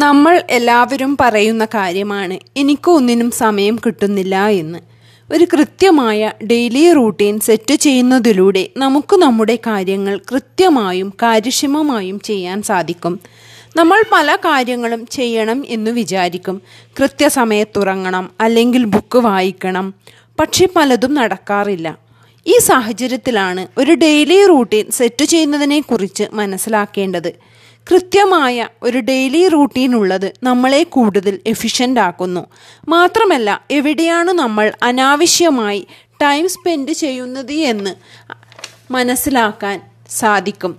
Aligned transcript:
നമ്മൾ 0.00 0.42
എല്ലാവരും 0.50 1.16
പറയുന്ന 1.20 1.64
കാര്യമാണ് 1.64 2.58
എനിക്ക് 2.58 2.90
ഒന്നിനും 2.90 3.30
സമയം 3.30 3.78
കിട്ടുന്നില്ല 3.86 4.46
എന്ന്. 4.46 4.78
ഒരു 5.32 5.46
കൃത്യമായ 5.52 6.32
ഡെയിലി 6.50 6.92
റൂട്ടീൻ 6.92 7.40
സെറ്റ് 7.40 7.74
ചെയ്യുന്നതിലൂടെ 7.74 8.68
നമുക്ക് 8.76 9.16
നമ്മുടെ 9.16 9.56
കാര്യങ്ങൾ 9.56 10.20
കൃത്യമായും 10.32 11.10
കാര്യക്ഷമമായും 11.22 12.20
ചെയ്യാൻ 12.20 12.62
സാധിക്കും. 12.62 13.20
നമ്മൾ 13.76 14.02
പല 14.12 14.36
കാര്യങ്ങളും 14.36 15.06
ചെയ്യണം 15.06 15.64
എന്ന് 15.66 15.90
വിചാരിക്കും. 15.90 16.62
കൃത്യസമയത്തുറങ്ങണം 17.00 18.30
അല്ലെങ്കിൽ 18.40 18.84
ബുക്ക് 18.84 19.18
വായിക്കണം. 19.18 19.94
പക്ഷെ 20.40 20.68
പലതും 20.76 21.14
നടക്കാറില്ല. 21.14 21.98
ഈ 22.46 22.58
സാഹചര്യത്തിലാണ് 22.58 23.66
ഒരു 23.78 23.92
ഡെയിലി 23.94 24.46
റൂട്ടീൻ 24.46 24.90
സെറ്റ് 24.90 25.24
ചെയ്യുന്നതിനെക്കുറിച്ച് 25.24 26.24
മനസ്സിലാക്കേണ്ടത്. 26.32 27.32
കൃത്യമായ 27.92 28.68
ഒരു 28.82 28.98
ഡെയിലി 28.98 29.48
റൂട്ടീൻ 29.48 29.94
ഉള്ളത് 29.94 30.32
നമ്മളെ 30.42 30.82
കൂടുതൽ 30.82 31.40
എഫിഷ്യന്റ് 31.46 32.00
ആക്കുന്നു. 32.00 32.46
മാത്രമല്ല 32.88 33.64
എവിടെയാണ് 33.70 34.30
നമ്മൾ 34.30 34.72
അനാവശ്യമായി 34.82 35.86
ടൈം 36.22 36.48
സ്പെൻഡ് 36.48 36.92
ചെയ്യുന്നത് 36.92 37.52
എന്ന് 37.52 37.90
മനസ്സിലാക്കാൻ 38.90 39.80
സാധിക്കും. 40.10 40.76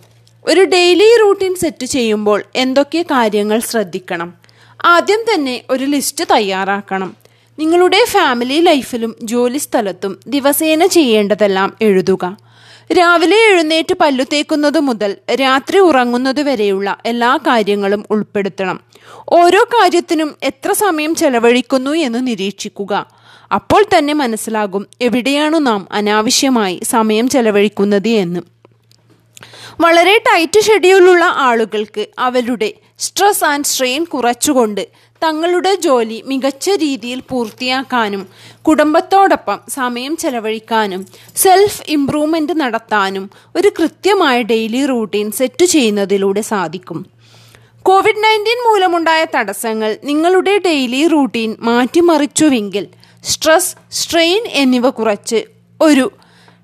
ഒരു 0.48 0.66
ഡെയിലി 0.66 1.18
റൂട്ടീൻ 1.22 1.56
സെറ്റ് 1.56 1.86
ചെയ്യുമ്പോൾ 1.86 2.44
എന്തൊക്കെ 2.56 3.02
കാര്യങ്ങൾ 3.02 3.60
ശ്രദ്ധിക്കണം? 3.60 4.34
ആദ്യം 4.86 5.26
തന്നെ 5.34 5.62
ഒരു 5.70 5.86
ലിസ്റ്റ് 5.86 6.26
തയ്യാറാക്കണം. 6.32 7.16
നിങ്ങളുടെ 7.60 8.06
ഫാമിലി 8.08 8.62
ലൈഫിലും 8.62 9.16
ജോലി 9.24 9.58
സ്ഥലത്തും 9.58 10.20
ദിവസേന 10.28 10.86
ചെയ്യേണ്ടതെല്ലാം 10.86 11.74
എഴുതുക. 11.82 12.51
രാവിലെ 12.92 13.38
എഴുന്നേറ്റ് 13.38 13.96
പല്ലു 14.00 14.24
തേക്കുന്നത് 14.34 14.80
മുതൽ 14.80 15.18
രാത്രി 15.34 15.80
ഉറങ്ങുന്നത് 15.80 16.42
വരെയുള്ള 16.42 16.98
എല്ലാ 17.06 17.38
കാര്യങ്ങളും 17.38 18.06
ഉൾപ്പെടുത്തണം. 18.12 18.80
ഓരോ 19.30 19.64
കാര്യത്തിനും 19.64 20.36
എത്ര 20.44 20.72
സമയം 20.72 21.16
ചെലവഴിക്കുന്നു 21.16 21.92
എന്ന് 21.92 22.28
നിരീക്ഷിക്കുക. 22.28 23.08
അപ്പോൾ 23.54 23.86
തന്നെ 23.98 24.14
മനസ്സിലാകും 24.14 24.88
എവിടെയാണ് 25.02 25.68
നാം 25.68 25.88
അനാവശ്യമായി 25.92 26.80
സമയം 26.84 27.30
ചെലവഴിക്കുന്നത് 27.30 28.08
എന്ന്. 28.08 28.40
വളരെ 29.82 30.18
ടൈറ്റ് 30.18 30.64
ഷെഡ്യൂളുള്ള 30.64 31.26
ആളുകൾക്ക് 31.26 32.06
അവരുടെ 32.20 32.74
സ്ട്രെസ് 33.00 33.44
ആൻഡ് 33.44 33.66
സ്ട്രെയിൻ 33.66 34.04
കുറച്ചുകൊണ്ട് 34.04 34.88
തങ്ങളുടെ 35.22 35.76
ജോലി 35.76 36.24
മികച്ച 36.26 36.70
രീതിയിൽ 36.70 37.20
പൂർത്തിയാക്കാനും 37.20 38.28
കുടുംബത്തോടൊപ്പം 38.62 39.60
സമയം 39.70 40.18
ചെലവഴിക്കാനും 40.18 41.08
സെൽഫ് 41.36 41.92
ഇംപ്രൂവ്മെന്റ് 41.92 42.62
നടത്താനും 42.62 43.30
ഒരു 43.56 43.68
കൃത്യമായ 43.80 44.42
ഡെയിലി 44.42 44.86
റൂട്ടീൻ 44.86 45.32
സെറ്റ് 45.32 45.66
ചെയ്യുന്നതിലൂടെ 45.66 46.42
സാധിക്കും. 46.42 47.06
കോവിഡ് 47.84 48.24
നയന്റീൻ 48.24 48.60
മൂലമുണ്ടായ 48.70 49.26
തടസ്സങ്ങൾ 49.36 49.98
നിങ്ങളുടെ 50.04 50.58
ഡെയിലി 50.58 51.08
റൂട്ടീൻ 51.08 51.56
മാറ്റിമറിച്ചുവെങ്കിൽ 51.60 52.88
സ്ട്രെസ് 53.24 53.76
സ്ട്രെയിൻ 53.92 54.44
എന്നിവ 54.54 54.90
കുറച്ച് 54.90 55.46
ഒരു 55.82 56.12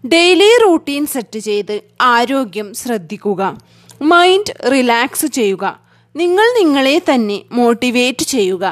ഡെയിലി 0.04 0.64
റൂട്ടീൻ 0.64 1.06
സെറ്റ് 1.06 1.40
ചെയ്ത് 1.40 1.82
ആരോഗ്യം 2.02 2.74
ശ്രദ്ധിക്കുക 2.74 3.58
മൈൻഡ് 4.02 4.72
റിലാക്സ് 4.72 5.26
ചെയ്യുക 5.26 5.87
നിങ്ങൾ 6.18 6.48
നിങ്ങളെ 6.60 7.02
തന്നെ 7.14 7.42
മോട്ടിവേറ്റ് 7.52 8.24
ചെയ്യുക 8.24 8.66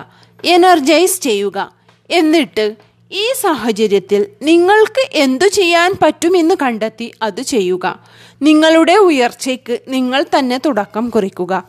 എനർജൈസ് 0.46 1.22
ചെയ്യുക. 1.22 1.74
എന്നിട്ട് 2.10 2.76
ഈ 3.12 3.34
സാഹചര്യത്തിൽ 3.42 4.26
നിങ്ങൾക്ക് 4.42 5.04
എന്തു 5.14 5.48
ചെയ്യാൻ 5.48 5.94
പറ്റുമെന്ന് 6.02 6.56
കണ്ടെത്തി 6.62 7.12
അത് 7.22 7.42
ചെയ്യുക. 7.42 7.86
നിങ്ങളുടെ 8.42 8.94
ഉയർച്ചയ്ക്ക് 8.94 9.80
നിങ്ങൾ 9.88 10.26
തന്നെ 10.38 10.58
തുടക്കം 10.66 11.10
കുറിക്കുക. 11.10 11.64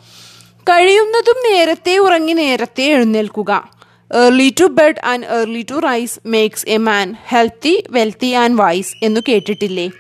കഴിയുന്നതും 0.63 1.53
നേരത്തെ 1.53 1.99
ഉറങ്ങി 1.99 2.33
നേരത്തെ 2.33 2.85
എഴുന്നേൽക്കുക. 2.85 3.71
Early 4.15 4.55
to 4.61 4.65
bed 4.65 5.01
and 5.05 5.27
early 5.27 5.67
to 5.71 5.75
rise 5.75 6.21
makes 6.27 6.67
a 6.69 6.77
man 6.77 7.15
healthy 7.29 7.85
wealthy 7.91 8.31
and 8.33 8.63
wise 8.63 8.95
എന്നു 9.03 9.21
കേട്ടിട്ടില്ലേ? 9.29 9.91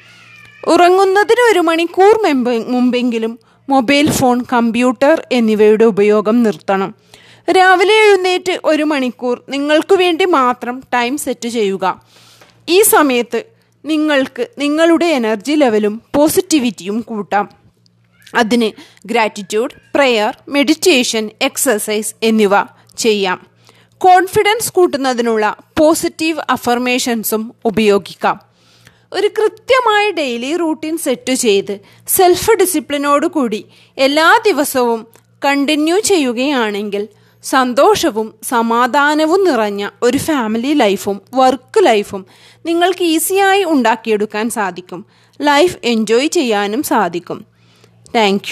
ഉറങ്ങുന്നതിന് 0.67 1.53
ഒരു 1.53 1.61
മണിക്കൂർ 1.61 2.15
മുമ്പ് 2.25 2.69
മുമ്പെങ്കിലും 2.69 3.39
മൊബൈൽ 3.69 4.11
ഫോൺ 4.11 4.45
കമ്പ്യൂട്ടർ 4.53 5.27
എന്നിവയുടെ 5.33 5.85
ഉപയോഗം 5.85 6.43
നിർത്തണം. 6.43 6.95
രാവിലെ 7.51 7.95
എഴുന്നേറ്റ് 7.95 8.61
ഒരു 8.65 8.83
മണിക്കൂർ 8.83 9.45
നിങ്ങൾക്ക് 9.49 9.95
വേണ്ടി 9.95 10.25
മാത്രം 10.25 10.83
ടൈം 10.95 11.19
സെറ്റ് 11.19 11.49
ചെയ്യുക. 11.49 12.03
ഈ 12.69 12.83
സമയത്ത് 12.83 13.45
നിങ്ങൾക്ക് 13.85 14.49
നിങ്ങളുടെ 14.59 15.07
എനർജി 15.07 15.53
ലെവലും 15.53 16.03
പോസിറ്റിവിറ്റിയും 16.15 17.01
കൂട്ടാം. 17.01 17.51
അതിന് 18.35 18.71
ഗ്രാറ്റിറ്റ്യൂഡ് 19.07 19.71
പ്രെയർ 19.95 20.37
മെഡിറ്റേഷൻ 20.49 21.31
എക്സസൈസ് 21.43 22.15
എന്നിവ 22.23 22.51
ചെയ്യാം. 22.99 23.47
കോൺഫിഡൻസ് 23.99 24.73
കൂട്ടുന്നതിനുള്ള 24.73 25.57
പോസിറ്റീവ് 25.79 26.39
അഫർമേഷൻസും 26.51 27.55
ഉപയോഗിക്കാം. 27.65 28.41
ഒരു 29.17 29.29
കൃത്യമായ 29.37 30.11
ഡെയിലി 30.11 30.57
റൂട്ടീൻ 30.57 30.99
സെറ്റ് 30.99 31.35
ചെയ്ത് 31.35 31.81
സെൽഫ് 32.09 32.51
ഡിസിപ്ലിനോട് 32.51 33.27
കൂടി 33.27 33.65
എല്ലാ 33.99 34.41
ദിവസവും 34.45 35.07
കണ്ടിന്യൂ 35.45 35.99
ചെയ്യുകയാണെങ്കിൽ 35.99 37.09
സന്തോഷവും 37.45 38.35
സമാധാനവും 38.43 39.45
നിറഞ്ഞ 39.45 39.89
ഒരു 40.03 40.19
ഫാമിലി 40.19 40.73
ലൈഫും 40.73 41.23
വർക്ക് 41.35 41.87
ലൈഫും 41.87 42.27
നിങ്ങൾക്ക് 42.67 43.05
ഈസിയായി 43.05 43.65
ഉണ്ടാക്കിയെടുക്കാൻ 43.65 44.51
സാധിക്കും. 44.51 45.07
ലൈഫ് 45.41 45.77
എൻജോയ് 45.85 46.27
ചെയ്യാനും 46.27 46.83
സാധിക്കും. 46.83 47.47
താങ്ക് 48.17 48.43